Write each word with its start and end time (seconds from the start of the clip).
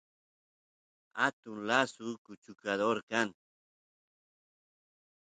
atun 1.25 1.57
lasu 1.69 2.07
kuchukador 2.25 2.97
kan 3.09 3.29